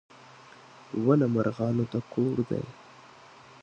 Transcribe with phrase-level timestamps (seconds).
[1.03, 2.63] •ونه مرغانو ته کور دی.